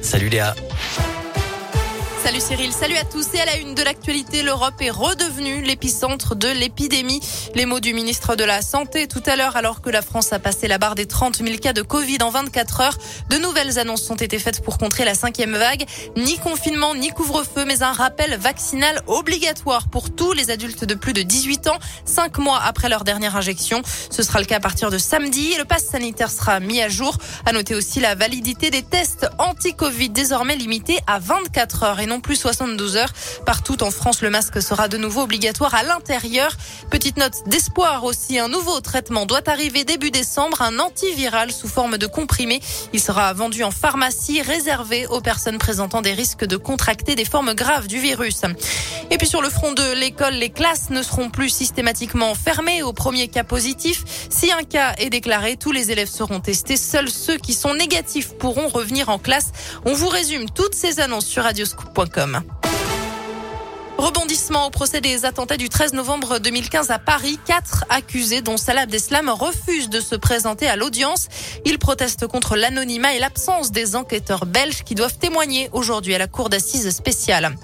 [0.00, 0.54] Salut Léa.
[2.22, 3.32] Salut Cyril, salut à tous.
[3.32, 7.20] Et à la une de l'actualité, l'Europe est redevenue l'épicentre de l'épidémie.
[7.54, 10.38] Les mots du ministre de la Santé tout à l'heure, alors que la France a
[10.38, 12.98] passé la barre des 30 000 cas de Covid en 24 heures.
[13.30, 15.86] De nouvelles annonces ont été faites pour contrer la cinquième vague.
[16.16, 21.14] Ni confinement, ni couvre-feu, mais un rappel vaccinal obligatoire pour tous les adultes de plus
[21.14, 23.80] de 18 ans, cinq mois après leur dernière injection.
[24.10, 27.16] Ce sera le cas à partir de samedi le pass sanitaire sera mis à jour.
[27.46, 32.34] À noter aussi la validité des tests anti-Covid désormais limitée à 24 heures non plus
[32.34, 33.12] 72 heures.
[33.46, 36.50] Partout en France, le masque sera de nouveau obligatoire à l'intérieur.
[36.90, 41.98] Petite note d'espoir aussi, un nouveau traitement doit arriver début décembre, un antiviral sous forme
[41.98, 42.60] de comprimé.
[42.92, 47.54] Il sera vendu en pharmacie, réservé aux personnes présentant des risques de contracter des formes
[47.54, 48.42] graves du virus.
[49.12, 52.92] Et puis sur le front de l'école, les classes ne seront plus systématiquement fermées au
[52.92, 54.04] premier cas positif.
[54.30, 56.76] Si un cas est déclaré, tous les élèves seront testés.
[56.76, 59.52] Seuls ceux qui sont négatifs pourront revenir en classe.
[59.84, 61.99] On vous résume toutes ces annonces sur radioscoop.
[63.98, 67.38] Rebondissement au procès des attentats du 13 novembre 2015 à Paris.
[67.44, 71.28] Quatre accusés, dont Salah Abdeslam, refusent de se présenter à l'audience.
[71.66, 76.26] Ils protestent contre l'anonymat et l'absence des enquêteurs belges qui doivent témoigner aujourd'hui à la
[76.26, 77.54] cour d'assises spéciale.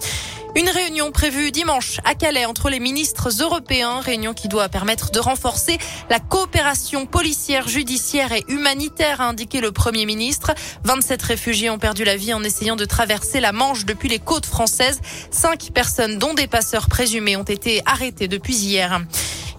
[0.57, 5.19] Une réunion prévue dimanche à Calais entre les ministres européens, réunion qui doit permettre de
[5.19, 5.77] renforcer
[6.09, 10.55] la coopération policière, judiciaire et humanitaire, a indiqué le Premier ministre.
[10.85, 14.47] 27 réfugiés ont perdu la vie en essayant de traverser la Manche depuis les côtes
[14.47, 15.03] françaises.
[15.31, 19.03] Cinq personnes, dont des passeurs présumés, ont été arrêtées depuis hier.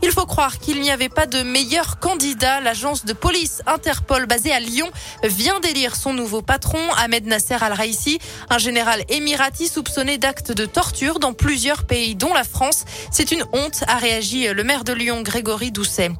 [0.03, 2.61] Il faut croire qu'il n'y avait pas de meilleur candidat.
[2.61, 4.89] L'agence de police Interpol basée à Lyon
[5.23, 11.19] vient d'élire son nouveau patron, Ahmed Nasser Al-Raisi, un général émirati soupçonné d'actes de torture
[11.19, 12.85] dans plusieurs pays, dont la France.
[13.11, 16.11] C'est une honte, a réagi le maire de Lyon, Grégory Doucet.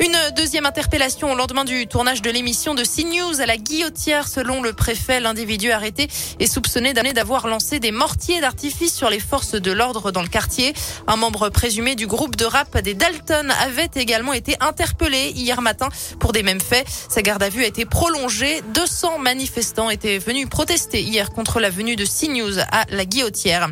[0.00, 4.26] Une deuxième interpellation au lendemain du tournage de l'émission de CNews à la Guillotière.
[4.26, 6.08] Selon le préfet, l'individu arrêté
[6.40, 10.74] est soupçonné d'avoir lancé des mortiers d'artifice sur les forces de l'ordre dans le quartier.
[11.06, 15.88] Un membre présumé du groupe de rap des Dalton avait également été interpellé hier matin
[16.18, 16.86] pour des mêmes faits.
[17.08, 18.62] Sa garde à vue a été prolongée.
[18.74, 23.68] 200 manifestants étaient venus protester hier contre la venue de CNews à la Guillotière.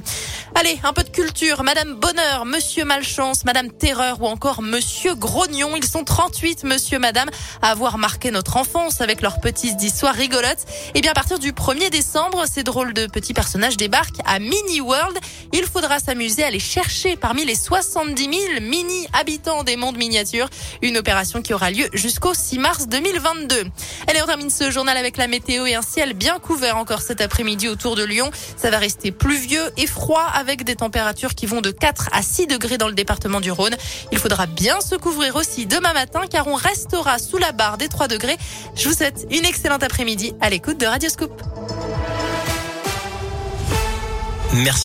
[0.54, 1.62] Allez, un peu de culture.
[1.62, 5.74] Madame Bonheur, Monsieur Malchance, Madame Terreur ou encore Monsieur Grognon.
[5.76, 7.30] Ils sont 38, Monsieur, Madame,
[7.62, 10.66] à avoir marqué notre enfance avec leurs petites histoires rigolotes.
[10.94, 14.82] Et bien, à partir du 1er décembre, ces drôles de petits personnages débarquent à Mini
[14.82, 15.18] World.
[15.54, 20.50] Il faudra s'amuser à les chercher parmi les 70 000 mini habitants des mondes miniatures.
[20.82, 23.64] Une opération qui aura lieu jusqu'au 6 mars 2022.
[24.06, 27.22] Allez, on termine ce journal avec la météo et un ciel bien couvert encore cet
[27.22, 28.30] après-midi autour de Lyon.
[28.56, 32.48] Ça va rester pluvieux et froid avec des températures qui vont de 4 à 6
[32.48, 33.76] degrés dans le département du Rhône.
[34.10, 37.86] Il faudra bien se couvrir aussi demain matin car on restera sous la barre des
[37.86, 38.36] 3 degrés.
[38.74, 41.40] Je vous souhaite une excellente après-midi à l'écoute de Radioscope.
[44.54, 44.80] Merci.